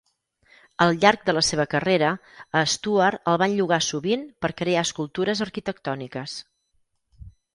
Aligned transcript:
Al 0.85 0.93
llarg 1.01 1.25
de 1.27 1.33
la 1.37 1.43
seva 1.47 1.65
carrera, 1.73 2.07
a 2.61 2.63
Stewart 2.71 3.29
el 3.33 3.37
van 3.43 3.53
llogar 3.59 3.79
sovint 3.89 4.23
per 4.45 4.51
crear 4.63 4.83
escultures 4.87 5.45
arquitectòniques. 5.47 6.37